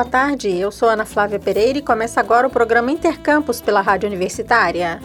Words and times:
boa 0.00 0.10
tarde. 0.10 0.48
Eu 0.48 0.72
sou 0.72 0.88
Ana 0.88 1.04
Flávia 1.04 1.38
Pereira 1.38 1.78
e 1.78 1.82
começa 1.82 2.20
agora 2.20 2.46
o 2.46 2.50
programa 2.50 2.90
Intercampus 2.90 3.60
pela 3.60 3.82
Rádio 3.82 4.06
Universitária. 4.06 4.98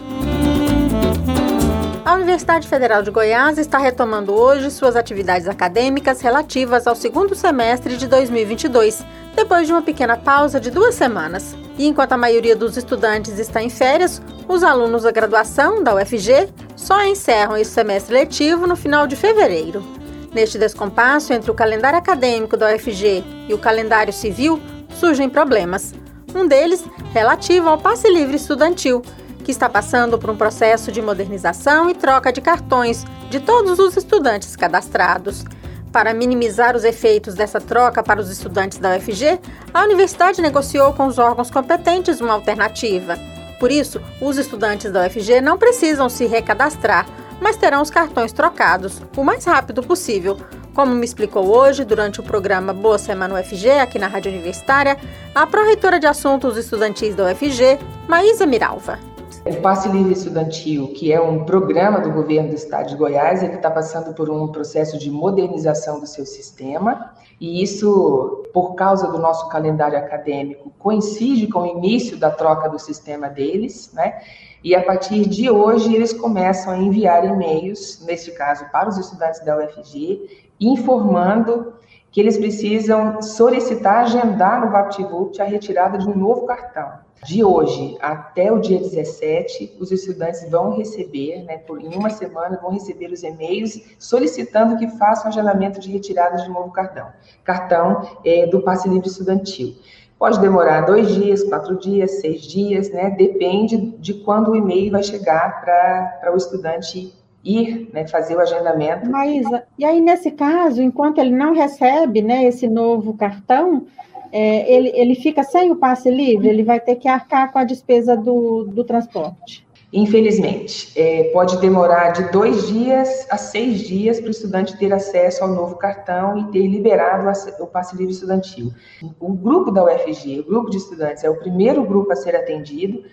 A 2.02 2.14
Universidade 2.14 2.66
Federal 2.66 3.02
de 3.02 3.10
Goiás 3.10 3.58
está 3.58 3.76
retomando 3.76 4.32
hoje 4.32 4.70
suas 4.70 4.96
atividades 4.96 5.48
acadêmicas 5.48 6.22
relativas 6.22 6.86
ao 6.86 6.94
segundo 6.94 7.34
semestre 7.34 7.98
de 7.98 8.06
2022, 8.06 9.04
depois 9.34 9.66
de 9.66 9.72
uma 9.74 9.82
pequena 9.82 10.16
pausa 10.16 10.58
de 10.58 10.70
duas 10.70 10.94
semanas. 10.94 11.54
E 11.76 11.86
enquanto 11.86 12.12
a 12.12 12.16
maioria 12.16 12.56
dos 12.56 12.78
estudantes 12.78 13.38
está 13.38 13.62
em 13.62 13.68
férias, 13.68 14.22
os 14.48 14.64
alunos 14.64 15.02
da 15.02 15.10
graduação 15.10 15.84
da 15.84 15.94
UFG 15.94 16.48
só 16.74 17.04
encerram 17.04 17.54
esse 17.54 17.70
semestre 17.70 18.14
letivo 18.14 18.66
no 18.66 18.76
final 18.76 19.06
de 19.06 19.14
fevereiro. 19.14 19.84
Neste 20.32 20.58
descompasso 20.58 21.34
entre 21.34 21.50
o 21.50 21.54
calendário 21.54 21.98
acadêmico 21.98 22.56
da 22.56 22.74
UFG 22.74 23.24
e 23.48 23.54
o 23.54 23.58
calendário 23.58 24.12
civil, 24.12 24.60
surgem 24.96 25.28
problemas. 25.28 25.94
Um 26.34 26.46
deles 26.46 26.84
relativo 27.12 27.68
ao 27.68 27.78
passe 27.78 28.08
livre 28.08 28.36
estudantil, 28.36 29.02
que 29.44 29.50
está 29.50 29.68
passando 29.68 30.18
por 30.18 30.28
um 30.28 30.36
processo 30.36 30.90
de 30.90 31.00
modernização 31.00 31.88
e 31.88 31.94
troca 31.94 32.32
de 32.32 32.40
cartões 32.40 33.04
de 33.30 33.38
todos 33.40 33.78
os 33.78 33.96
estudantes 33.96 34.56
cadastrados. 34.56 35.44
Para 35.92 36.12
minimizar 36.12 36.76
os 36.76 36.84
efeitos 36.84 37.34
dessa 37.34 37.60
troca 37.60 38.02
para 38.02 38.20
os 38.20 38.28
estudantes 38.28 38.78
da 38.78 38.96
UFG, 38.96 39.40
a 39.72 39.84
universidade 39.84 40.42
negociou 40.42 40.92
com 40.92 41.06
os 41.06 41.18
órgãos 41.18 41.50
competentes 41.50 42.20
uma 42.20 42.34
alternativa. 42.34 43.16
Por 43.58 43.70
isso, 43.70 44.02
os 44.20 44.36
estudantes 44.36 44.90
da 44.90 45.06
UFG 45.06 45.40
não 45.40 45.56
precisam 45.56 46.08
se 46.08 46.26
recadastrar, 46.26 47.06
mas 47.40 47.56
terão 47.56 47.80
os 47.80 47.90
cartões 47.90 48.32
trocados 48.32 49.00
o 49.16 49.24
mais 49.24 49.44
rápido 49.44 49.82
possível. 49.82 50.36
Como 50.76 50.94
me 50.94 51.06
explicou 51.06 51.46
hoje, 51.46 51.86
durante 51.86 52.20
o 52.20 52.22
programa 52.22 52.74
Boa 52.74 52.98
Semana 52.98 53.40
UFG, 53.40 53.70
aqui 53.80 53.98
na 53.98 54.08
Rádio 54.08 54.30
Universitária, 54.30 54.98
a 55.34 55.46
pró-reitora 55.46 55.98
de 55.98 56.06
Assuntos 56.06 56.58
Estudantis 56.58 57.14
da 57.14 57.32
UFG, 57.32 57.78
Maísa 58.06 58.44
Miralva. 58.44 58.98
O 59.46 59.56
Passe 59.62 59.88
Livre 59.88 60.12
Estudantil, 60.12 60.88
que 60.88 61.10
é 61.10 61.18
um 61.18 61.46
programa 61.46 61.98
do 62.00 62.10
governo 62.10 62.50
do 62.50 62.54
estado 62.54 62.90
de 62.90 62.96
Goiás, 62.96 63.42
ele 63.42 63.54
está 63.54 63.70
passando 63.70 64.12
por 64.12 64.28
um 64.28 64.48
processo 64.48 64.98
de 64.98 65.10
modernização 65.10 65.98
do 65.98 66.06
seu 66.06 66.26
sistema, 66.26 67.14
e 67.40 67.62
isso, 67.62 68.44
por 68.52 68.74
causa 68.74 69.10
do 69.10 69.18
nosso 69.18 69.48
calendário 69.48 69.96
acadêmico, 69.96 70.70
coincide 70.78 71.46
com 71.46 71.60
o 71.60 71.66
início 71.66 72.18
da 72.18 72.30
troca 72.30 72.68
do 72.68 72.78
sistema 72.78 73.30
deles, 73.30 73.90
né? 73.94 74.20
E 74.66 74.74
a 74.74 74.82
partir 74.82 75.28
de 75.28 75.48
hoje 75.48 75.94
eles 75.94 76.12
começam 76.12 76.72
a 76.72 76.76
enviar 76.76 77.24
e-mails, 77.24 78.04
neste 78.04 78.32
caso 78.32 78.68
para 78.72 78.88
os 78.88 78.98
estudantes 78.98 79.38
da 79.44 79.56
UFG, 79.56 80.50
informando 80.58 81.74
que 82.10 82.20
eles 82.20 82.36
precisam 82.36 83.22
solicitar, 83.22 83.98
agendar 83.98 84.60
no 84.60 84.72
VaptVupt 84.72 85.40
a 85.40 85.44
retirada 85.44 85.98
de 85.98 86.08
um 86.08 86.18
novo 86.18 86.46
cartão. 86.46 86.98
De 87.24 87.44
hoje 87.44 87.96
até 88.00 88.50
o 88.50 88.58
dia 88.58 88.80
17, 88.80 89.76
os 89.78 89.92
estudantes 89.92 90.50
vão 90.50 90.76
receber, 90.76 91.44
né, 91.44 91.58
por 91.58 91.80
em 91.80 91.94
uma 91.94 92.10
semana, 92.10 92.58
vão 92.60 92.72
receber 92.72 93.12
os 93.12 93.22
e-mails 93.22 93.80
solicitando 94.00 94.76
que 94.76 94.88
façam 94.98 95.28
agendamento 95.28 95.78
de 95.78 95.92
retirada 95.92 96.38
de 96.38 96.48
novo 96.48 96.72
cartão. 96.72 97.12
Cartão 97.44 98.02
é, 98.24 98.48
do 98.48 98.60
passe 98.62 98.88
livre 98.88 99.06
estudantil. 99.06 99.76
Pode 100.18 100.40
demorar 100.40 100.82
dois 100.82 101.14
dias, 101.14 101.42
quatro 101.44 101.76
dias, 101.76 102.20
seis 102.20 102.42
dias, 102.42 102.90
né? 102.90 103.10
Depende 103.10 103.76
de 103.76 104.14
quando 104.14 104.52
o 104.52 104.56
e-mail 104.56 104.92
vai 104.92 105.02
chegar 105.02 105.60
para 105.60 106.32
o 106.32 106.36
estudante 106.36 107.12
ir 107.44 107.90
né, 107.92 108.06
fazer 108.06 108.34
o 108.34 108.40
agendamento. 108.40 109.08
Maísa, 109.08 109.64
e 109.78 109.84
aí 109.84 110.00
nesse 110.00 110.32
caso, 110.32 110.82
enquanto 110.82 111.18
ele 111.18 111.30
não 111.30 111.54
recebe 111.54 112.20
né, 112.22 112.44
esse 112.44 112.66
novo 112.66 113.14
cartão, 113.14 113.86
é, 114.32 114.72
ele, 114.72 114.90
ele 114.94 115.14
fica 115.14 115.42
sem 115.42 115.70
o 115.70 115.76
passe 115.76 116.10
livre, 116.10 116.48
ele 116.48 116.64
vai 116.64 116.80
ter 116.80 116.96
que 116.96 117.08
arcar 117.08 117.52
com 117.52 117.58
a 117.58 117.64
despesa 117.64 118.16
do, 118.16 118.64
do 118.64 118.84
transporte. 118.84 119.65
Infelizmente, 119.92 120.92
é, 120.96 121.30
pode 121.32 121.58
demorar 121.58 122.10
de 122.10 122.30
dois 122.32 122.66
dias 122.66 123.26
a 123.30 123.36
seis 123.36 123.80
dias 123.80 124.18
para 124.18 124.28
o 124.28 124.30
estudante 124.32 124.76
ter 124.76 124.92
acesso 124.92 125.44
ao 125.44 125.50
novo 125.50 125.76
cartão 125.76 126.36
e 126.36 126.44
ter 126.50 126.66
liberado 126.66 127.30
o 127.60 127.66
passe 127.66 127.96
livre 127.96 128.12
estudantil. 128.12 128.72
O 129.20 129.32
grupo 129.32 129.70
da 129.70 129.84
UFG, 129.84 130.40
o 130.40 130.44
grupo 130.44 130.70
de 130.70 130.78
estudantes, 130.78 131.22
é 131.22 131.30
o 131.30 131.36
primeiro 131.36 131.84
grupo 131.84 132.12
a 132.12 132.16
ser 132.16 132.34
atendido, 132.34 133.04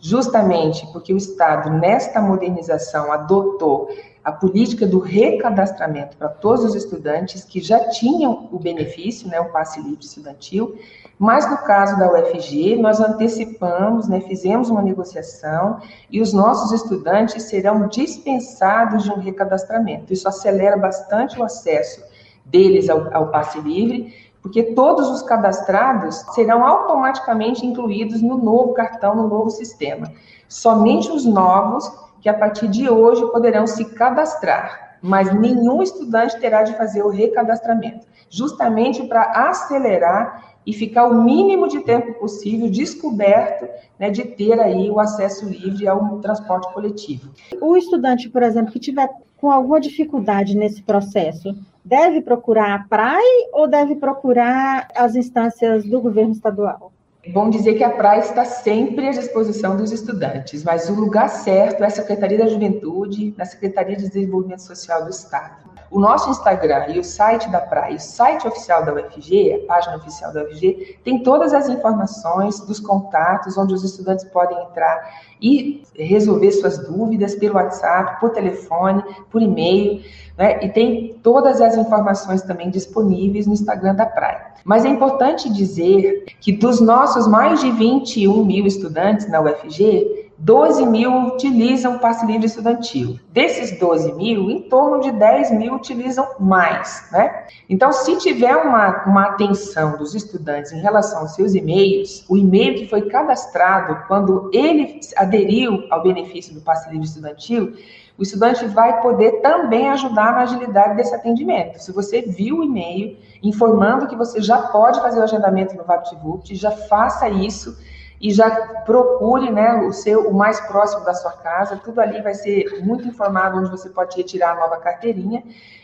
justamente 0.00 0.84
porque 0.92 1.14
o 1.14 1.16
Estado, 1.16 1.70
nesta 1.70 2.20
modernização, 2.20 3.12
adotou 3.12 3.88
a 4.26 4.32
política 4.32 4.84
do 4.84 4.98
recadastramento 4.98 6.16
para 6.16 6.28
todos 6.28 6.64
os 6.64 6.74
estudantes 6.74 7.44
que 7.44 7.60
já 7.60 7.88
tinham 7.90 8.48
o 8.50 8.58
benefício, 8.58 9.28
né, 9.28 9.38
o 9.38 9.52
passe 9.52 9.80
livre 9.80 10.04
estudantil, 10.04 10.76
mas 11.16 11.48
no 11.48 11.58
caso 11.58 11.96
da 11.96 12.12
UFG, 12.12 12.74
nós 12.74 12.98
antecipamos, 12.98 14.08
né, 14.08 14.20
fizemos 14.20 14.68
uma 14.68 14.82
negociação 14.82 15.78
e 16.10 16.20
os 16.20 16.32
nossos 16.32 16.72
estudantes 16.72 17.44
serão 17.44 17.86
dispensados 17.86 19.04
de 19.04 19.12
um 19.12 19.20
recadastramento. 19.20 20.12
Isso 20.12 20.26
acelera 20.26 20.76
bastante 20.76 21.38
o 21.38 21.44
acesso 21.44 22.02
deles 22.44 22.90
ao, 22.90 23.14
ao 23.14 23.30
passe 23.30 23.60
livre, 23.60 24.12
porque 24.42 24.64
todos 24.74 25.08
os 25.08 25.22
cadastrados 25.22 26.16
serão 26.34 26.66
automaticamente 26.66 27.64
incluídos 27.64 28.20
no 28.20 28.36
novo 28.36 28.74
cartão, 28.74 29.14
no 29.14 29.28
novo 29.28 29.50
sistema. 29.50 30.12
Somente 30.48 31.12
os 31.12 31.24
novos 31.24 32.05
que 32.26 32.30
a 32.30 32.34
partir 32.34 32.66
de 32.66 32.90
hoje 32.90 33.24
poderão 33.30 33.68
se 33.68 33.84
cadastrar, 33.84 34.98
mas 35.00 35.32
nenhum 35.32 35.80
estudante 35.80 36.36
terá 36.40 36.64
de 36.64 36.76
fazer 36.76 37.04
o 37.04 37.08
recadastramento, 37.08 38.04
justamente 38.28 39.04
para 39.04 39.48
acelerar 39.48 40.56
e 40.66 40.72
ficar 40.72 41.06
o 41.06 41.22
mínimo 41.22 41.68
de 41.68 41.78
tempo 41.84 42.14
possível 42.14 42.68
descoberto 42.68 43.68
né, 43.96 44.10
de 44.10 44.24
ter 44.24 44.58
aí 44.58 44.90
o 44.90 44.98
acesso 44.98 45.48
livre 45.48 45.86
ao 45.86 46.18
transporte 46.18 46.74
coletivo. 46.74 47.30
O 47.60 47.76
estudante, 47.76 48.28
por 48.28 48.42
exemplo, 48.42 48.72
que 48.72 48.80
tiver 48.80 49.08
com 49.36 49.52
alguma 49.52 49.80
dificuldade 49.80 50.56
nesse 50.56 50.82
processo, 50.82 51.56
deve 51.84 52.20
procurar 52.22 52.74
a 52.74 52.88
PRAE 52.88 53.50
ou 53.52 53.68
deve 53.68 53.94
procurar 53.94 54.88
as 54.96 55.14
instâncias 55.14 55.84
do 55.84 56.00
governo 56.00 56.32
estadual? 56.32 56.90
Bom 57.32 57.50
dizer 57.50 57.74
que 57.74 57.82
a 57.82 57.90
praia 57.90 58.20
está 58.20 58.44
sempre 58.44 59.08
à 59.08 59.10
disposição 59.10 59.76
dos 59.76 59.90
estudantes, 59.90 60.62
mas 60.62 60.88
o 60.88 60.94
lugar 60.94 61.28
certo 61.28 61.82
é 61.82 61.86
a 61.86 61.90
Secretaria 61.90 62.38
da 62.38 62.46
Juventude, 62.46 63.34
na 63.36 63.44
Secretaria 63.44 63.96
de 63.96 64.06
Desenvolvimento 64.06 64.62
Social 64.62 65.04
do 65.04 65.10
Estado. 65.10 65.75
O 65.90 66.00
nosso 66.00 66.30
Instagram 66.30 66.86
e 66.88 66.98
o 66.98 67.04
site 67.04 67.48
da 67.48 67.60
praia, 67.60 67.96
o 67.96 68.00
site 68.00 68.46
oficial 68.46 68.84
da 68.84 68.92
UFG, 68.92 69.62
a 69.64 69.66
página 69.66 69.96
oficial 69.96 70.32
da 70.32 70.42
UFG, 70.42 70.98
tem 71.04 71.22
todas 71.22 71.54
as 71.54 71.68
informações 71.68 72.60
dos 72.60 72.80
contatos 72.80 73.56
onde 73.56 73.74
os 73.74 73.84
estudantes 73.84 74.24
podem 74.24 74.60
entrar 74.64 75.20
e 75.40 75.82
resolver 75.94 76.50
suas 76.52 76.78
dúvidas 76.78 77.34
pelo 77.34 77.54
WhatsApp, 77.54 78.20
por 78.20 78.30
telefone, 78.30 79.02
por 79.30 79.40
e-mail, 79.40 80.02
né? 80.36 80.64
E 80.64 80.68
tem 80.68 81.14
todas 81.22 81.60
as 81.60 81.76
informações 81.76 82.42
também 82.42 82.70
disponíveis 82.70 83.46
no 83.46 83.52
Instagram 83.52 83.94
da 83.94 84.06
praia. 84.06 84.46
Mas 84.64 84.84
é 84.84 84.88
importante 84.88 85.48
dizer 85.48 86.24
que 86.40 86.52
dos 86.52 86.80
nossos 86.80 87.26
mais 87.26 87.60
de 87.60 87.70
21 87.70 88.44
mil 88.44 88.66
estudantes 88.66 89.28
na 89.28 89.40
UFG, 89.40 90.25
12 90.38 90.84
mil 90.86 91.28
utilizam 91.28 91.98
passe 91.98 92.26
livre 92.26 92.46
estudantil. 92.46 93.18
Desses 93.32 93.78
12 93.78 94.12
mil, 94.12 94.50
em 94.50 94.62
torno 94.62 95.00
de 95.00 95.10
10 95.10 95.52
mil 95.52 95.74
utilizam 95.74 96.28
mais, 96.38 97.08
né? 97.10 97.46
Então, 97.68 97.90
se 97.90 98.16
tiver 98.18 98.54
uma, 98.54 99.04
uma 99.04 99.22
atenção 99.28 99.96
dos 99.96 100.14
estudantes 100.14 100.72
em 100.72 100.80
relação 100.80 101.20
aos 101.20 101.34
seus 101.34 101.54
e-mails, 101.54 102.24
o 102.28 102.36
e-mail 102.36 102.74
que 102.74 102.88
foi 102.88 103.08
cadastrado 103.08 104.04
quando 104.06 104.50
ele 104.52 105.00
aderiu 105.16 105.84
ao 105.90 106.02
benefício 106.02 106.52
do 106.52 106.60
passe 106.60 106.90
livre 106.90 107.06
estudantil, 107.06 107.72
o 108.18 108.22
estudante 108.22 108.66
vai 108.66 109.00
poder 109.02 109.40
também 109.42 109.88
ajudar 109.90 110.32
na 110.32 110.40
agilidade 110.40 110.96
desse 110.96 111.14
atendimento. 111.14 111.78
Se 111.78 111.92
você 111.92 112.22
viu 112.22 112.58
o 112.58 112.64
e-mail 112.64 113.16
informando 113.42 114.06
que 114.06 114.16
você 114.16 114.40
já 114.40 114.58
pode 114.58 115.00
fazer 115.00 115.20
o 115.20 115.22
agendamento 115.22 115.74
no 115.76 115.84
VaptVupt, 115.84 116.54
já 116.54 116.70
faça 116.70 117.28
isso 117.28 117.76
e 118.20 118.32
já 118.32 118.50
procure 118.84 119.50
né, 119.50 119.74
o 119.86 119.92
seu 119.92 120.28
o 120.28 120.34
mais 120.34 120.60
próximo 120.60 121.04
da 121.04 121.14
sua 121.14 121.32
casa. 121.32 121.80
Tudo 121.82 122.00
ali 122.00 122.22
vai 122.22 122.34
ser 122.34 122.82
muito 122.84 123.06
informado 123.06 123.58
onde 123.58 123.70
você 123.70 123.88
pode 123.88 124.16
retirar 124.16 124.52
a 124.52 124.60
nova 124.60 124.78
carteirinha. 124.78 125.42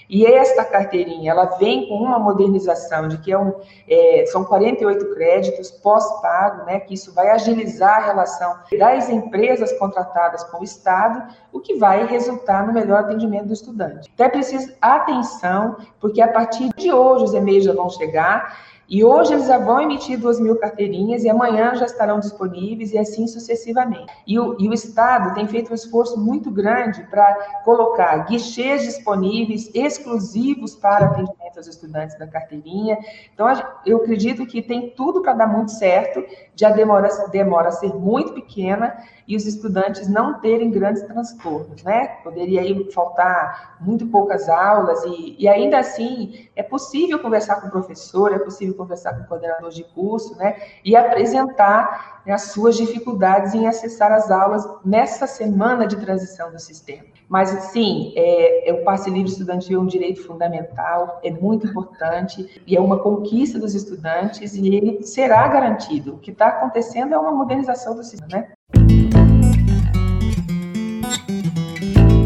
E 0.09 0.27
esta 0.27 0.63
carteirinha, 0.63 1.31
ela 1.31 1.47
vem 1.57 1.89
com 1.89 1.95
uma 1.95 2.19
modernização 2.19 3.09
de 3.09 3.17
que 3.17 3.33
é 3.33 3.39
um, 3.39 3.55
é, 3.89 4.25
são 4.27 4.45
48 4.45 5.15
créditos 5.15 5.71
pós-pago, 5.71 6.67
né, 6.67 6.81
que 6.81 6.93
isso 6.93 7.15
vai 7.15 7.31
agilizar 7.31 7.97
a 7.97 8.07
relação 8.07 8.59
das 8.79 9.09
empresas 9.09 9.73
contratadas 9.79 10.45
com 10.45 10.61
o 10.61 10.65
Estado, 10.65 11.35
o 11.51 11.61
que 11.61 11.77
vai 11.77 12.05
resultar 12.05 12.67
no 12.67 12.75
melhor 12.75 13.01
atendimento 13.01 13.47
do 13.47 13.55
estudante. 13.55 14.11
Então, 14.13 14.27
é 14.27 14.29
preciso 14.29 14.75
atenção, 14.83 15.79
porque 15.99 16.21
a 16.21 16.29
partir 16.29 16.69
de 16.77 16.93
hoje 16.93 17.25
os 17.25 17.33
e-mails 17.33 17.65
já 17.65 17.73
vão 17.73 17.89
chegar 17.89 18.72
E 18.93 19.03
hoje 19.03 19.33
eles 19.33 19.47
já 19.47 19.57
vão 19.57 19.81
emitir 19.81 20.21
duas 20.21 20.39
mil 20.39 20.55
carteirinhas 20.57 21.25
e 21.25 21.31
amanhã 21.31 21.75
já 21.77 21.87
estarão 21.87 22.21
disponíveis 22.21 22.93
e 22.93 22.99
assim 22.99 23.27
sucessivamente. 23.27 24.13
E 24.27 24.39
o, 24.39 24.55
e 24.61 24.69
o 24.69 24.75
Estado 24.75 25.35
tem 25.35 25.49
feito 25.49 25.73
um 25.73 25.75
esforço 25.75 26.21
muito 26.21 26.51
grande 26.51 27.03
para 27.05 27.63
colocar 27.65 28.27
guichês 28.27 28.83
disponíveis 28.83 29.71
exclusivos 29.73 30.75
para 30.75 31.07
atendimento 31.07 31.42
aos 31.57 31.67
estudantes 31.67 32.19
da 32.19 32.27
carteirinha. 32.27 32.99
Então, 33.33 33.47
eu 33.87 33.99
acredito 33.99 34.47
que 34.47 34.63
tem 34.63 34.91
tudo 34.91 35.23
para 35.23 35.33
dar 35.33 35.47
muito 35.47 35.73
certo, 35.73 36.25
já 36.55 36.71
demora, 36.71 37.09
demora 37.31 37.69
a 37.69 37.73
ser 37.73 37.95
muito 37.95 38.33
pequena 38.33 38.97
e 39.27 39.37
os 39.37 39.47
estudantes 39.47 40.09
não 40.09 40.41
terem 40.41 40.71
grandes 40.71 41.03
transtornos, 41.03 41.83
né? 41.83 42.09
Poderia 42.23 42.61
aí 42.61 42.91
faltar 42.93 43.79
muito 43.81 44.07
poucas 44.07 44.49
aulas 44.49 45.03
e, 45.05 45.37
e 45.39 45.49
ainda 45.49 45.79
assim 45.79 46.49
é 46.55 46.63
possível 46.63 47.19
conversar 47.19 47.61
com 47.61 47.69
o 47.69 47.71
professor, 47.71 48.33
é 48.33 48.39
possível 48.39 48.75
conversar 48.75 49.15
com 49.15 49.23
o 49.23 49.27
coordenador 49.27 49.71
de 49.71 49.85
curso, 49.85 50.37
né? 50.37 50.57
E 50.85 50.95
apresentar 50.97 52.23
né, 52.27 52.33
as 52.33 52.53
suas 52.53 52.77
dificuldades 52.77 53.55
em 53.55 53.67
acessar 53.67 54.13
as 54.13 54.31
aulas 54.31 54.69
nessa 54.85 55.27
semana 55.27 55.87
de 55.87 55.97
transição 55.97 56.51
do 56.51 56.59
sistema. 56.59 57.05
Mas, 57.29 57.49
sim, 57.73 58.13
é, 58.15 58.69
é, 58.69 58.73
o 58.75 58.85
passe 58.85 59.09
livre 59.09 59.31
estudantil 59.31 59.81
é 59.81 59.83
um 59.83 59.87
direito 59.87 60.23
fundamental, 60.27 61.19
é 61.25 61.31
muito 61.43 61.67
importante 61.67 62.63
e 62.65 62.77
é 62.77 62.81
uma 62.81 63.01
conquista 63.01 63.59
dos 63.59 63.75
estudantes 63.75 64.55
e 64.55 64.69
ele 64.69 65.03
será 65.03 65.47
garantido. 65.49 66.15
O 66.15 66.19
que 66.19 66.31
está 66.31 66.47
acontecendo 66.47 67.15
é 67.15 67.19
uma 67.19 67.33
modernização 67.33 67.97
do 67.97 68.05
sistema, 68.05 68.29
né? 68.31 68.53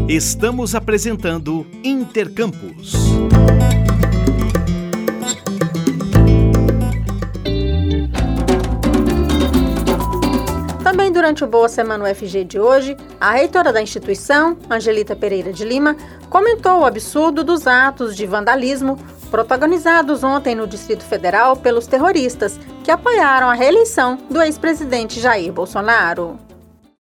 Estamos 0.07 0.75
apresentando 0.75 1.65
Intercampus. 1.83 2.93
Durante 11.27 11.43
o 11.43 11.47
Boa 11.47 11.67
Semana 11.67 12.09
UFG 12.09 12.45
de 12.45 12.57
hoje, 12.57 12.95
a 13.19 13.31
reitora 13.31 13.73
da 13.73 13.81
instituição, 13.81 14.57
Angelita 14.69 15.13
Pereira 15.13 15.51
de 15.51 15.65
Lima, 15.65 15.93
comentou 16.29 16.79
o 16.79 16.85
absurdo 16.85 17.43
dos 17.43 17.67
atos 17.67 18.15
de 18.15 18.25
vandalismo 18.25 18.97
protagonizados 19.29 20.23
ontem 20.23 20.55
no 20.55 20.65
Distrito 20.65 21.03
Federal 21.03 21.57
pelos 21.57 21.85
terroristas 21.85 22.57
que 22.81 22.89
apoiaram 22.89 23.49
a 23.49 23.53
reeleição 23.53 24.17
do 24.31 24.41
ex-presidente 24.41 25.19
Jair 25.19 25.51
Bolsonaro. 25.51 26.46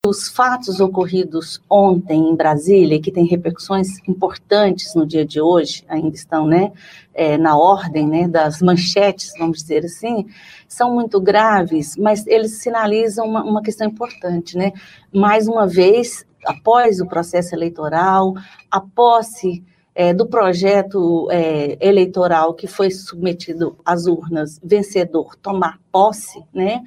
Os 0.05 0.27
fatos 0.27 0.79
ocorridos 0.79 1.59
ontem 1.67 2.29
em 2.29 2.35
Brasília, 2.35 3.01
que 3.01 3.11
têm 3.11 3.25
repercussões 3.25 3.97
importantes 4.07 4.93
no 4.93 5.03
dia 5.03 5.25
de 5.25 5.41
hoje, 5.41 5.83
ainda 5.87 6.15
estão 6.15 6.45
né, 6.45 6.71
é, 7.11 7.39
na 7.39 7.57
ordem 7.57 8.07
né, 8.07 8.27
das 8.27 8.61
manchetes, 8.61 9.31
vamos 9.39 9.63
dizer 9.63 9.83
assim, 9.83 10.27
são 10.67 10.93
muito 10.93 11.19
graves, 11.19 11.97
mas 11.97 12.27
eles 12.27 12.61
sinalizam 12.61 13.25
uma, 13.25 13.43
uma 13.43 13.63
questão 13.63 13.87
importante. 13.87 14.55
Né? 14.55 14.73
Mais 15.11 15.47
uma 15.47 15.65
vez, 15.65 16.23
após 16.45 17.01
o 17.01 17.07
processo 17.07 17.55
eleitoral, 17.55 18.35
a 18.69 18.79
posse 18.79 19.63
é, 19.95 20.13
do 20.13 20.27
projeto 20.27 21.27
é, 21.31 21.77
eleitoral 21.79 22.53
que 22.53 22.67
foi 22.67 22.91
submetido 22.91 23.75
às 23.83 24.05
urnas, 24.05 24.59
vencedor 24.63 25.35
tomar 25.37 25.79
posse, 25.91 26.43
né? 26.53 26.83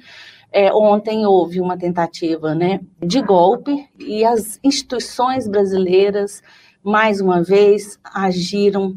É, 0.51 0.73
ontem 0.73 1.25
houve 1.25 1.61
uma 1.61 1.77
tentativa 1.77 2.55
né, 2.55 2.79
de 3.01 3.21
golpe 3.21 3.87
e 3.99 4.25
as 4.25 4.59
instituições 4.63 5.47
brasileiras, 5.47 6.41
mais 6.83 7.21
uma 7.21 7.43
vez, 7.43 7.99
agiram 8.03 8.93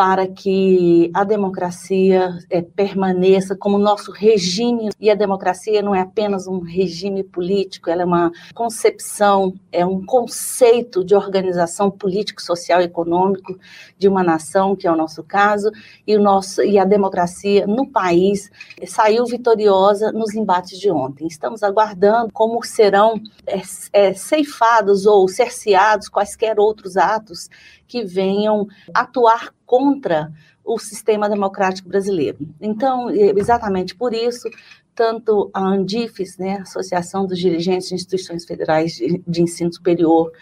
para 0.00 0.26
que 0.26 1.10
a 1.12 1.24
democracia 1.24 2.30
é, 2.48 2.62
permaneça 2.62 3.54
como 3.54 3.76
nosso 3.76 4.10
regime. 4.10 4.88
E 4.98 5.10
a 5.10 5.14
democracia 5.14 5.82
não 5.82 5.94
é 5.94 6.00
apenas 6.00 6.46
um 6.46 6.60
regime 6.60 7.22
político, 7.22 7.90
ela 7.90 8.00
é 8.00 8.04
uma 8.06 8.32
concepção, 8.54 9.52
é 9.70 9.84
um 9.84 10.02
conceito 10.02 11.04
de 11.04 11.14
organização 11.14 11.90
político, 11.90 12.40
social 12.40 12.80
e 12.80 12.84
econômico 12.84 13.58
de 13.98 14.08
uma 14.08 14.22
nação, 14.22 14.74
que 14.74 14.86
é 14.86 14.90
o 14.90 14.96
nosso 14.96 15.22
caso, 15.22 15.70
e, 16.06 16.16
o 16.16 16.22
nosso, 16.22 16.62
e 16.62 16.78
a 16.78 16.86
democracia 16.86 17.66
no 17.66 17.86
país 17.86 18.50
saiu 18.86 19.26
vitoriosa 19.26 20.12
nos 20.12 20.34
embates 20.34 20.78
de 20.78 20.90
ontem. 20.90 21.26
Estamos 21.26 21.62
aguardando 21.62 22.32
como 22.32 22.64
serão 22.64 23.20
é, 23.46 23.60
é, 23.92 24.14
ceifados 24.14 25.04
ou 25.04 25.28
cerceados 25.28 26.08
quaisquer 26.08 26.58
outros 26.58 26.96
atos 26.96 27.50
que 27.90 28.04
venham 28.04 28.68
atuar 28.94 29.52
contra 29.70 30.32
o 30.64 30.80
sistema 30.80 31.28
democrático 31.28 31.88
brasileiro. 31.88 32.38
Então, 32.60 33.08
exatamente 33.08 33.94
por 33.94 34.12
isso, 34.12 34.50
tanto 34.96 35.48
a 35.54 35.60
Andifes, 35.60 36.36
né, 36.36 36.58
Associação 36.62 37.24
dos 37.24 37.38
Dirigentes 37.38 37.88
de 37.88 37.94
Instituições 37.94 38.44
Federais 38.44 38.96
de, 38.96 39.22
de 39.24 39.42
Ensino 39.42 39.72
Superior, 39.72 40.32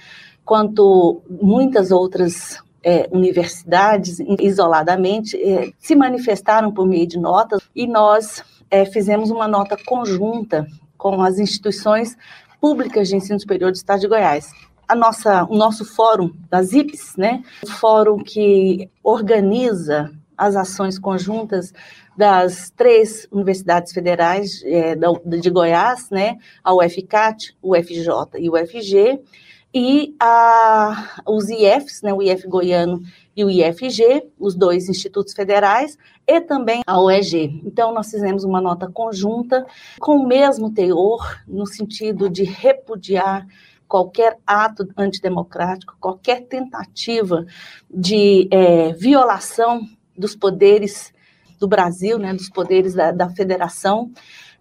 quanto 0.47 1.21
muitas 1.29 1.91
outras 1.91 2.59
é, 2.83 3.07
universidades, 3.13 4.19
isoladamente, 4.41 5.37
é, 5.37 5.73
se 5.79 5.95
manifestaram 5.95 6.73
por 6.73 6.87
meio 6.87 7.07
de 7.07 7.19
notas 7.19 7.61
e 7.77 7.87
nós 7.87 8.43
é, 8.71 8.87
fizemos 8.87 9.31
uma 9.31 9.47
nota 9.47 9.77
conjunta 9.85 10.67
com 10.97 11.21
as 11.21 11.39
instituições 11.39 12.17
públicas 12.59 13.09
de 13.09 13.17
ensino 13.17 13.39
superior 13.39 13.73
do 13.73 13.77
Estado 13.77 14.01
de 14.01 14.09
Goiás 14.09 14.51
a 14.89 14.95
nossa, 14.95 15.45
o 15.45 15.57
nosso 15.57 15.85
fórum 15.85 16.33
das 16.49 16.73
IPs, 16.73 17.17
né? 17.17 17.43
O 17.63 17.71
fórum 17.71 18.19
que 18.19 18.91
organiza 19.05 20.11
as 20.37 20.57
ações 20.57 20.99
conjuntas 20.99 21.73
das 22.17 22.71
três 22.71 23.29
universidades 23.31 23.93
federais 23.93 24.63
é, 24.65 24.97
de 24.97 25.51
Goiás, 25.51 26.09
né? 26.11 26.39
A 26.65 26.75
UFCAT, 26.75 27.57
o 27.61 27.77
UFJ 27.77 28.39
e 28.39 28.49
o 28.49 28.55
UFG, 28.55 29.21
e 29.75 30.17
a, 30.19 31.23
os 31.27 31.49
IFs, 31.51 32.03
né? 32.03 32.13
O 32.15 32.23
IF 32.23 32.47
Goiano 32.49 33.03
e 33.37 33.45
o 33.45 33.51
IFG, 33.51 34.27
os 34.39 34.57
dois 34.57 34.89
institutos 34.89 35.33
federais, 35.33 35.97
e 36.27 36.41
também 36.41 36.83
a 36.87 37.01
OEG. 37.01 37.63
Então, 37.65 37.95
nós 37.95 38.11
fizemos 38.11 38.43
uma 38.43 38.61
nota 38.61 38.91
conjunta 38.91 39.65
com 40.01 40.17
o 40.17 40.27
mesmo 40.27 40.73
teor, 40.73 41.41
no 41.47 41.65
sentido 41.65 42.29
de 42.29 42.43
repudiar 42.43 43.47
qualquer 43.89 44.39
ato 44.47 44.87
antidemocrático, 44.97 45.97
qualquer 45.99 46.43
tentativa 46.43 47.47
de 47.91 48.47
é, 48.51 48.93
violação 48.93 49.81
dos 50.17 50.37
poderes 50.37 51.13
do 51.59 51.67
Brasil, 51.67 52.19
né, 52.19 52.35
dos 52.35 52.49
poderes 52.49 52.95
da, 52.95 53.11
da 53.11 53.29
federação, 53.31 54.13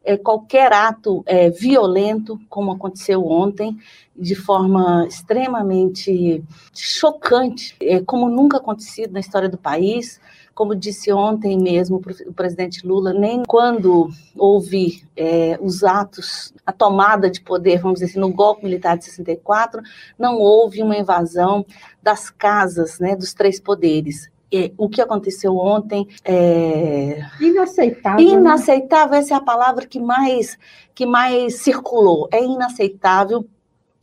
é, 0.03 0.15
qualquer 0.15 0.71
ato 0.71 1.21
é, 1.25 1.49
violento, 1.49 2.39
como 2.49 2.71
aconteceu 2.71 3.25
ontem, 3.25 3.77
de 4.15 4.33
forma 4.35 5.05
extremamente 5.05 6.41
chocante, 6.73 7.75
é, 7.81 7.99
como 7.99 8.29
nunca 8.29 8.57
acontecido 8.57 9.11
na 9.11 9.19
história 9.19 9.49
do 9.49 9.57
país, 9.57 10.21
como 10.57 10.73
disse 10.73 11.13
ontem 11.13 11.55
mesmo 11.55 12.01
o 12.25 12.33
presidente 12.33 12.85
Lula, 12.85 13.13
nem 13.13 13.43
quando 13.45 14.09
houve 14.35 15.03
é, 15.15 15.55
os 15.61 15.83
atos, 15.83 16.51
a 16.65 16.71
tomada 16.71 17.29
de 17.29 17.41
poder, 17.41 17.77
vamos 17.77 17.99
dizer 17.99 18.09
assim, 18.09 18.19
no 18.19 18.33
golpe 18.33 18.63
militar 18.63 18.97
de 18.97 19.05
64, 19.05 19.83
não 20.17 20.39
houve 20.39 20.81
uma 20.81 20.97
invasão 20.97 21.63
das 22.01 22.31
casas, 22.31 22.97
né, 22.99 23.15
dos 23.15 23.35
três 23.35 23.59
poderes. 23.59 24.31
E, 24.51 24.73
o 24.79 24.89
que 24.89 24.99
aconteceu 24.99 25.55
ontem 25.55 26.07
é 26.25 27.19
inaceitável. 27.39 28.25
Né? 28.25 28.31
Inaceitável, 28.31 29.19
essa 29.19 29.35
é 29.35 29.37
a 29.37 29.41
palavra 29.41 29.85
que 29.85 29.99
mais 29.99 30.57
que 30.95 31.05
mais 31.05 31.61
circulou. 31.61 32.27
É 32.31 32.43
inaceitável 32.43 33.41
né? 33.41 33.47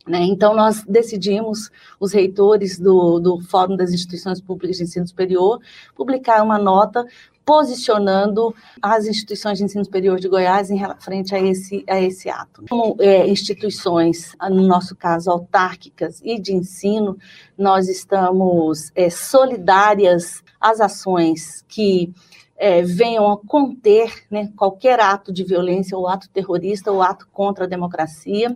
Então, 0.07 0.55
nós 0.55 0.83
decidimos, 0.83 1.71
os 1.99 2.13
reitores 2.13 2.77
do, 2.77 3.19
do 3.19 3.41
Fórum 3.41 3.75
das 3.75 3.91
Instituições 3.91 4.39
Públicas 4.39 4.77
de 4.77 4.83
Ensino 4.83 5.07
Superior, 5.07 5.59
publicar 5.95 6.43
uma 6.43 6.59
nota 6.59 7.05
posicionando 7.45 8.53
as 8.81 9.05
instituições 9.05 9.59
de 9.59 9.63
ensino 9.63 9.85
superior 9.85 10.19
de 10.19 10.27
Goiás 10.27 10.71
em 10.71 10.81
frente 10.99 11.35
a 11.35 11.39
esse, 11.39 11.85
a 11.87 12.01
esse 12.01 12.27
ato. 12.27 12.63
Como 12.67 12.97
é, 12.99 13.27
instituições, 13.27 14.35
no 14.49 14.63
nosso 14.63 14.95
caso, 14.95 15.29
autárquicas 15.29 16.19
e 16.23 16.39
de 16.39 16.53
ensino, 16.53 17.17
nós 17.55 17.87
estamos 17.87 18.91
é, 18.95 19.11
solidárias 19.11 20.43
às 20.59 20.81
ações 20.81 21.63
que 21.67 22.11
é, 22.57 22.81
venham 22.81 23.29
a 23.31 23.37
conter 23.37 24.25
né, 24.31 24.49
qualquer 24.55 24.99
ato 24.99 25.31
de 25.31 25.43
violência, 25.43 25.97
ou 25.97 26.07
ato 26.07 26.29
terrorista, 26.29 26.91
ou 26.91 27.01
ato 27.01 27.27
contra 27.31 27.65
a 27.65 27.67
democracia. 27.67 28.55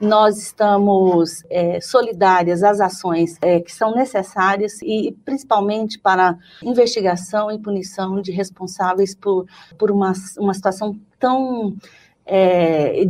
Nós 0.00 0.38
estamos 0.38 1.44
é, 1.50 1.80
solidárias 1.80 2.62
às 2.62 2.80
ações 2.80 3.36
é, 3.42 3.60
que 3.60 3.72
são 3.72 3.94
necessárias 3.94 4.80
e 4.82 5.16
principalmente 5.24 5.98
para 5.98 6.38
investigação 6.62 7.50
e 7.50 7.58
punição 7.58 8.20
de 8.20 8.32
responsáveis 8.32 9.14
por, 9.14 9.46
por 9.76 9.90
uma, 9.90 10.12
uma 10.38 10.54
situação 10.54 10.98
tão 11.18 11.76
é, 12.32 13.04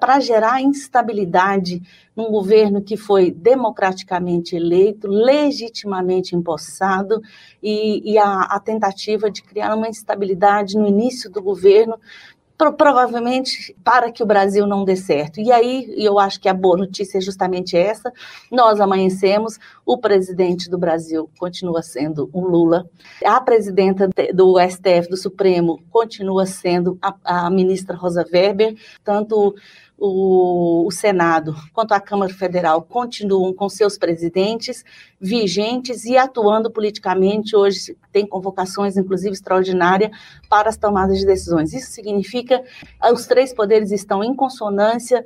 para 0.00 0.18
gerar 0.20 0.62
instabilidade 0.62 1.82
num 2.16 2.30
governo 2.30 2.80
que 2.80 2.96
foi 2.96 3.30
democraticamente 3.30 4.56
eleito, 4.56 5.06
legitimamente 5.06 6.34
empossado, 6.34 7.20
e, 7.62 8.12
e 8.12 8.16
a, 8.16 8.40
a, 8.40 8.58
tentativa 8.58 9.30
de 9.30 9.42
criar 9.42 9.74
uma 9.74 9.88
instabilidade 9.88 10.78
no 10.78 10.88
início 10.88 11.30
do 11.30 11.42
governo, 11.42 12.00
provavelmente 12.56 13.76
para 13.84 14.10
que 14.10 14.22
o 14.22 14.26
Brasil 14.26 14.66
não 14.66 14.84
dê 14.84 14.96
certo. 14.96 15.40
E 15.40 15.52
aí, 15.52 15.92
eu 15.96 16.18
acho 16.18 16.40
que 16.40 16.48
a 16.48 16.54
boa 16.54 16.76
notícia 16.76 17.18
é 17.18 17.20
justamente 17.20 17.76
essa: 17.76 18.12
nós 18.50 18.80
amanhecemos, 18.80 19.58
o 19.84 19.98
presidente 19.98 20.70
do 20.70 20.78
Brasil 20.78 21.30
continua 21.38 21.82
sendo 21.82 22.30
o 22.32 22.40
Lula, 22.40 22.88
a 23.24 23.40
presidenta 23.40 24.08
do 24.32 24.56
STF, 24.60 25.08
do 25.08 25.16
Supremo, 25.16 25.82
continua 25.90 26.46
sendo 26.46 26.98
a, 27.02 27.14
a 27.24 27.50
ministra 27.50 27.96
Rosa 27.96 28.24
Weber, 28.32 28.76
tanto 29.04 29.54
o, 29.98 30.86
o, 30.86 30.90
Senado 30.90 31.54
quanto 31.72 31.92
a 31.92 32.00
Câmara 32.00 32.32
Federal 32.32 32.82
continuam 32.82 33.52
com 33.52 33.68
seus 33.68 33.96
presidentes 33.96 34.84
vigentes 35.20 36.04
e 36.04 36.16
atuando 36.16 36.70
politicamente. 36.70 37.56
Hoje 37.56 37.96
tem 38.12 38.26
convocações, 38.26 38.96
inclusive 38.96 39.32
extraordinárias, 39.32 40.10
para 40.48 40.68
as 40.68 40.76
tomadas 40.76 41.18
de 41.18 41.26
decisões. 41.26 41.72
Isso 41.72 41.90
significa 41.92 42.60
que 42.60 43.12
os 43.12 43.26
três 43.26 43.54
poderes 43.54 43.90
estão 43.90 44.22
em 44.22 44.34
consonância, 44.34 45.24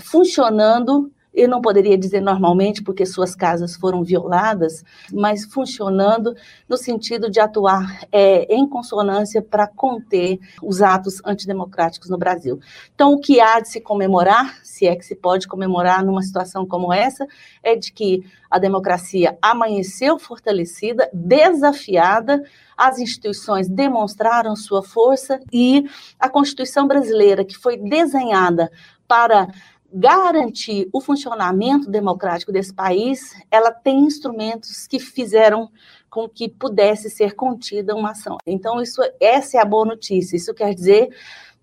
funcionando 0.00 1.10
eu 1.34 1.48
não 1.48 1.60
poderia 1.60 1.98
dizer 1.98 2.20
normalmente, 2.20 2.82
porque 2.82 3.04
suas 3.04 3.34
casas 3.34 3.74
foram 3.74 4.04
violadas, 4.04 4.84
mas 5.12 5.44
funcionando 5.44 6.34
no 6.68 6.76
sentido 6.76 7.28
de 7.28 7.40
atuar 7.40 8.06
é, 8.12 8.54
em 8.54 8.68
consonância 8.68 9.42
para 9.42 9.66
conter 9.66 10.38
os 10.62 10.80
atos 10.80 11.20
antidemocráticos 11.24 12.08
no 12.08 12.16
Brasil. 12.16 12.60
Então, 12.94 13.12
o 13.12 13.20
que 13.20 13.40
há 13.40 13.58
de 13.58 13.68
se 13.68 13.80
comemorar, 13.80 14.58
se 14.62 14.86
é 14.86 14.94
que 14.94 15.04
se 15.04 15.16
pode 15.16 15.48
comemorar 15.48 16.04
numa 16.04 16.22
situação 16.22 16.64
como 16.64 16.92
essa, 16.92 17.26
é 17.62 17.74
de 17.74 17.92
que 17.92 18.24
a 18.50 18.58
democracia 18.58 19.36
amanheceu 19.42 20.18
fortalecida, 20.18 21.10
desafiada, 21.12 22.42
as 22.76 22.98
instituições 22.98 23.68
demonstraram 23.68 24.54
sua 24.54 24.82
força 24.82 25.40
e 25.52 25.84
a 26.18 26.28
Constituição 26.28 26.86
brasileira, 26.86 27.44
que 27.44 27.56
foi 27.56 27.76
desenhada 27.76 28.70
para 29.08 29.48
garantir 29.94 30.88
o 30.92 31.00
funcionamento 31.00 31.88
democrático 31.88 32.50
desse 32.50 32.74
país, 32.74 33.32
ela 33.48 33.70
tem 33.70 34.00
instrumentos 34.00 34.88
que 34.88 34.98
fizeram 34.98 35.70
com 36.10 36.28
que 36.28 36.48
pudesse 36.48 37.08
ser 37.08 37.34
contida 37.34 37.94
uma 37.94 38.10
ação. 38.10 38.38
Então, 38.44 38.80
isso, 38.80 39.00
essa 39.20 39.58
é 39.58 39.60
a 39.60 39.64
boa 39.64 39.84
notícia. 39.84 40.36
Isso 40.36 40.52
quer 40.52 40.74
dizer 40.74 41.10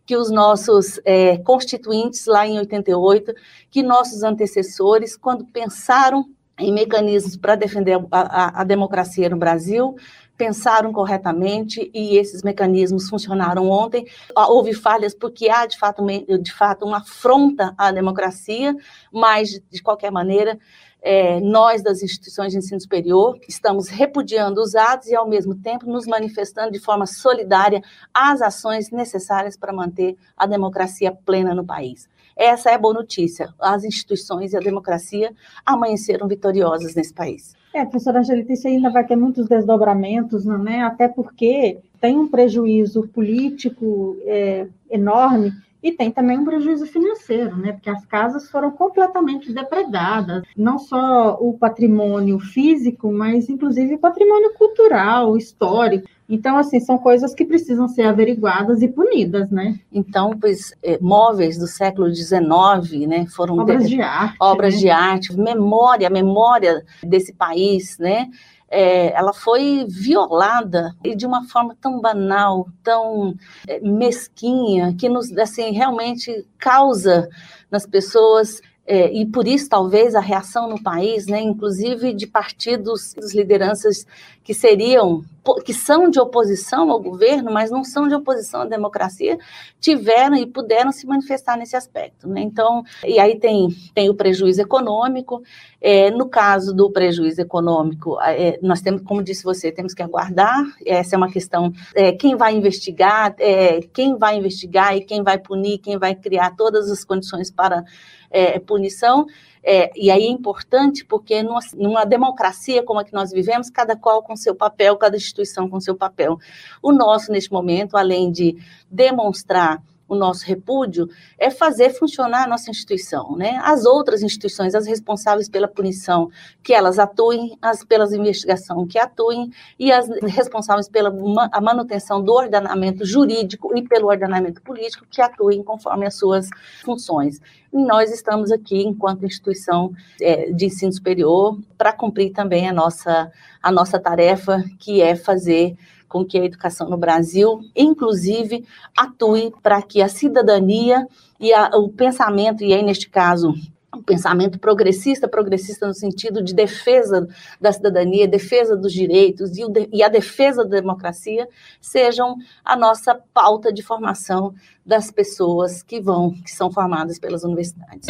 que 0.06 0.16
os 0.16 0.32
nossos 0.32 1.00
é, 1.04 1.38
constituintes 1.40 2.26
lá 2.26 2.48
em 2.48 2.58
88, 2.58 3.34
que 3.70 3.84
nossos 3.84 4.24
antecessores, 4.24 5.18
quando 5.18 5.46
pensaram 5.46 6.26
em 6.58 6.72
mecanismos 6.74 7.36
para 7.36 7.56
defender 7.56 8.00
a, 8.12 8.20
a, 8.20 8.62
a 8.62 8.64
democracia 8.64 9.30
no 9.30 9.38
Brasil, 9.38 9.96
pensaram 10.42 10.92
corretamente 10.92 11.92
e 11.94 12.18
esses 12.18 12.42
mecanismos 12.42 13.08
funcionaram 13.08 13.70
ontem. 13.70 14.08
Ah, 14.36 14.48
houve 14.48 14.74
falhas 14.74 15.14
porque 15.14 15.48
há, 15.48 15.68
de 15.68 15.78
fato, 15.78 16.04
de 16.04 16.52
fato 16.52 16.84
uma 16.84 16.98
afronta 16.98 17.76
à 17.78 17.92
democracia, 17.92 18.76
mas, 19.14 19.62
de 19.70 19.84
qualquer 19.84 20.12
maneira, 20.12 20.58
é, 21.00 21.40
nós 21.40 21.84
das 21.84 22.02
instituições 22.02 22.54
de 22.54 22.58
ensino 22.58 22.82
superior 22.82 23.38
estamos 23.48 23.88
repudiando 23.88 24.60
os 24.60 24.74
atos 24.74 25.10
e, 25.10 25.16
ao 25.16 25.30
mesmo 25.30 25.54
tempo, 25.54 25.86
nos 25.86 26.08
manifestando 26.08 26.72
de 26.72 26.80
forma 26.80 27.06
solidária 27.06 27.84
às 28.12 28.42
ações 28.42 28.90
necessárias 28.90 29.56
para 29.56 29.72
manter 29.72 30.18
a 30.36 30.48
democracia 30.48 31.12
plena 31.12 31.54
no 31.54 31.64
país. 31.64 32.10
Essa 32.36 32.72
é 32.72 32.74
a 32.74 32.80
boa 32.80 32.96
notícia. 32.96 33.54
As 33.60 33.84
instituições 33.84 34.54
e 34.54 34.58
a 34.58 34.60
democracia 34.60 35.36
amanheceram 35.64 36.28
vitoriosas 36.28 36.96
nesse 36.96 37.14
país. 37.14 37.61
É, 37.74 37.86
professora 37.86 38.20
Angelita, 38.20 38.52
isso 38.52 38.68
ainda 38.68 38.90
vai 38.90 39.06
ter 39.06 39.16
muitos 39.16 39.48
desdobramentos, 39.48 40.46
né? 40.46 40.82
até 40.82 41.08
porque 41.08 41.80
tem 42.02 42.18
um 42.18 42.28
prejuízo 42.28 43.08
político 43.08 44.18
é, 44.26 44.68
enorme 44.90 45.54
e 45.84 45.92
tem 45.92 46.12
também 46.12 46.38
um 46.38 46.46
prejuízo 46.46 46.86
financeiro, 46.86 47.58
né? 47.58 47.74
Porque 47.74 47.90
as 47.90 48.06
casas 48.06 48.50
foram 48.52 48.70
completamente 48.70 49.52
depredadas, 49.52 50.44
não 50.56 50.78
só 50.78 51.38
o 51.42 51.58
patrimônio 51.58 52.40
físico, 52.40 53.12
mas 53.12 53.50
inclusive 53.50 53.96
o 53.96 54.00
patrimônio 54.00 54.54
cultural, 54.54 55.36
histórico. 55.36 56.08
Então, 56.34 56.58
assim, 56.58 56.80
são 56.80 56.98
coisas 56.98 57.36
que 57.36 57.44
precisam 57.44 57.90
ser 57.90 58.04
averiguadas 58.04 58.82
e 58.82 58.88
punidas, 58.88 59.52
né? 59.52 59.78
Então, 59.92 60.32
pois, 60.40 60.74
é, 60.82 60.98
móveis 61.02 61.58
do 61.58 61.68
século 61.68 62.10
XIX, 62.10 63.06
né, 63.06 63.26
foram 63.28 63.58
obras 63.58 63.84
de, 63.84 63.98
de 63.98 64.02
arte, 64.02 64.38
obras 64.40 64.74
né? 64.76 64.80
de 64.80 64.90
arte, 64.90 65.38
memória, 65.38 66.10
memória 66.10 66.86
desse 67.04 67.34
país, 67.34 67.98
né? 68.00 68.30
é, 68.72 69.12
ela 69.12 69.34
foi 69.34 69.86
violada 69.90 70.96
e 71.04 71.14
de 71.14 71.26
uma 71.26 71.44
forma 71.44 71.76
tão 71.82 72.00
banal, 72.00 72.70
tão 72.82 73.36
é, 73.68 73.82
mesquinha, 73.82 74.96
que 74.98 75.10
nos, 75.10 75.30
assim, 75.38 75.72
realmente 75.72 76.48
causa 76.58 77.28
nas 77.70 77.86
pessoas 77.86 78.62
é, 78.88 79.12
e 79.14 79.26
por 79.26 79.48
isso 79.48 79.70
talvez 79.70 80.16
a 80.16 80.20
reação 80.20 80.68
no 80.68 80.82
país, 80.82 81.28
né, 81.28 81.40
inclusive 81.42 82.14
de 82.14 82.26
partidos, 82.26 83.14
lideranças 83.34 84.06
que 84.44 84.54
seriam, 84.54 85.24
que 85.66 85.74
são 85.74 86.10
de 86.10 86.20
oposição 86.20 86.90
ao 86.92 87.02
governo, 87.02 87.52
mas 87.52 87.72
não 87.72 87.84
são 87.84 88.08
de 88.08 88.14
oposição 88.14 88.62
à 88.62 88.66
democracia, 88.66 89.38
tiveram 89.80 90.36
e 90.36 90.46
puderam 90.46 90.92
se 90.92 91.08
manifestar 91.08 91.58
nesse 91.58 91.76
aspecto. 91.76 92.28
Né? 92.28 92.42
Então, 92.42 92.84
e 93.04 93.20
aí 93.20 93.40
tem, 93.40 93.70
tem 93.94 94.10
o 94.10 94.16
prejuízo 94.16 94.62
econômico. 94.62 95.42
É, 95.82 96.12
no 96.12 96.30
caso 96.30 96.74
do 96.76 96.92
prejuízo 96.92 97.42
econômico, 97.42 98.20
é, 98.22 98.60
nós 98.62 98.82
temos, 98.82 99.02
como 99.02 99.24
disse 99.24 99.44
você, 99.44 99.72
temos 99.72 99.94
que 99.94 100.04
aguardar. 100.04 100.64
Essa 100.86 101.16
é 101.16 101.18
uma 101.18 101.32
questão. 101.32 101.74
É, 101.96 102.12
quem 102.12 102.36
vai 102.36 102.56
investigar, 102.56 103.36
é, 103.40 103.82
quem 103.94 104.16
vai 104.18 104.38
investigar 104.38 104.96
e 104.96 105.02
quem 105.02 105.24
vai 105.24 105.40
punir, 105.40 105.80
quem 105.80 105.98
vai 105.98 106.14
criar 106.14 106.56
todas 106.56 106.90
as 106.92 107.04
condições 107.04 107.52
para 107.52 107.84
é, 108.30 108.60
punição. 108.60 109.26
É, 109.64 109.92
e 109.96 110.10
aí 110.10 110.24
é 110.24 110.30
importante 110.30 111.06
porque 111.06 111.44
numa, 111.44 111.60
numa, 111.76 112.06
democracia 112.06 112.84
como 112.84 113.00
a 113.00 113.04
que 113.04 113.14
nós 113.14 113.32
vivemos, 113.32 113.70
cada 113.70 113.96
qual 113.96 114.24
com 114.24 114.36
seu 114.36 114.56
papel, 114.56 114.98
cada 114.98 115.16
instituição 115.16 115.70
com 115.70 115.80
seu 115.80 115.96
papel. 115.96 116.40
O 116.82 116.92
nosso, 116.92 117.32
neste 117.32 117.52
momento, 117.52 117.96
além 117.96 118.32
de 118.32 118.58
demonstrar 118.90 119.82
o 120.12 120.16
nosso 120.16 120.46
repúdio 120.46 121.08
é 121.40 121.50
fazer 121.50 121.92
funcionar 121.92 122.44
a 122.44 122.48
nossa 122.48 122.70
instituição, 122.70 123.38
né? 123.38 123.62
As 123.64 123.86
outras 123.86 124.22
instituições, 124.22 124.76
as 124.76 124.86
responsáveis 124.86 125.48
pela 125.48 125.70
punição, 125.70 126.30
que 126.62 126.74
elas 126.74 127.00
atuem, 127.00 127.58
as 127.62 127.82
pelas 127.86 128.12
investigação 128.12 128.86
que 128.86 129.00
atuem 129.00 129.50
e 129.80 129.90
as 129.90 130.10
responsáveis 130.24 130.90
pela 130.90 131.10
a 131.50 131.62
manutenção 131.62 132.22
do 132.22 132.34
ordenamento 132.34 133.06
jurídico 133.06 133.72
e 133.74 133.88
pelo 133.88 134.10
ordenamento 134.10 134.62
político 134.62 135.06
que 135.10 135.22
atuem 135.22 135.64
conforme 135.64 136.06
as 136.06 136.18
suas 136.18 136.50
funções. 136.84 137.40
E 137.72 137.78
nós 137.78 138.12
estamos 138.12 138.52
aqui, 138.52 138.82
enquanto 138.82 139.26
instituição 139.26 139.94
é, 140.20 140.52
de 140.52 140.66
ensino 140.66 140.92
superior, 140.92 141.58
para 141.78 141.94
cumprir 141.94 142.34
também 142.34 142.68
a 142.68 142.74
nossa, 142.74 143.32
a 143.64 143.72
nossa 143.72 143.98
tarefa, 143.98 144.62
que 144.78 145.02
é 145.02 145.16
fazer 145.16 145.78
com 146.12 146.26
que 146.26 146.38
a 146.38 146.44
educação 146.44 146.90
no 146.90 146.98
Brasil, 146.98 147.62
inclusive, 147.74 148.66
atue 148.98 149.54
para 149.64 149.82
que 149.82 150.02
a 150.02 150.10
cidadania 150.10 151.08
e 151.40 151.54
a, 151.54 151.70
o 151.76 151.88
pensamento, 151.88 152.64
e 152.64 152.74
aí 152.74 152.84
neste 152.84 153.10
caso 153.10 153.54
o 153.94 154.04
pensamento 154.04 154.58
progressista, 154.60 155.28
progressista 155.28 155.88
no 155.88 155.94
sentido 155.94 156.42
de 156.42 156.54
defesa 156.54 157.28
da 157.60 157.72
cidadania, 157.72 158.28
defesa 158.28 158.76
dos 158.76 158.92
direitos 158.92 159.58
e, 159.58 159.70
de, 159.70 159.90
e, 159.92 160.04
a 160.04 160.08
defesa 160.08 160.64
da 160.64 160.80
democracia 160.80 161.48
sejam 161.80 162.36
a 162.64 162.76
nossa 162.76 163.20
pauta 163.34 163.72
de 163.72 163.82
formação 163.82 164.54
das 164.86 165.12
pessoas 165.12 165.84
que 165.84 166.00
vão, 166.00 166.32
que 166.32 166.52
são 166.52 166.72
formadas 166.72 167.20
pelas 167.20 167.44
universidades. 167.44 168.08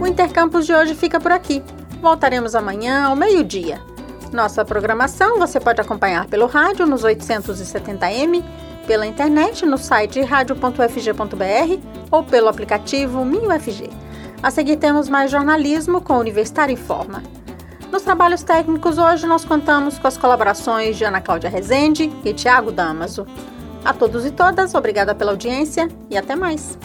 O 0.00 0.06
Intercampus 0.06 0.66
de 0.66 0.72
hoje 0.72 0.94
fica 0.94 1.20
por 1.20 1.32
aqui. 1.32 1.62
Voltaremos 2.00 2.54
amanhã 2.54 3.04
ao 3.04 3.14
meio-dia. 3.14 3.80
Nossa 4.32 4.64
programação 4.64 5.38
você 5.38 5.60
pode 5.60 5.80
acompanhar 5.80 6.26
pelo 6.26 6.46
rádio 6.46 6.86
nos 6.86 7.04
870m, 7.04 8.42
pela 8.86 9.06
internet 9.06 9.66
no 9.66 9.76
site 9.76 10.22
radio.fg.br 10.22 11.86
ou 12.10 12.22
pelo 12.22 12.48
aplicativo 12.48 13.24
MinUFG. 13.24 13.90
A 14.42 14.50
seguir 14.50 14.76
temos 14.76 15.10
mais 15.10 15.30
jornalismo 15.30 16.00
com 16.00 16.16
Universitário 16.18 16.72
em 16.72 16.76
Forma. 16.76 17.22
Nos 17.92 18.02
trabalhos 18.02 18.42
técnicos 18.42 18.96
hoje 18.96 19.26
nós 19.26 19.44
contamos 19.44 19.98
com 19.98 20.06
as 20.06 20.16
colaborações 20.16 20.96
de 20.96 21.04
Ana 21.04 21.20
Cláudia 21.20 21.50
Rezende 21.50 22.10
e 22.24 22.32
Tiago 22.32 22.72
Damaso. 22.72 23.26
A 23.84 23.92
todos 23.92 24.24
e 24.24 24.30
todas, 24.30 24.74
obrigada 24.74 25.14
pela 25.14 25.32
audiência 25.32 25.88
e 26.08 26.16
até 26.16 26.34
mais. 26.34 26.78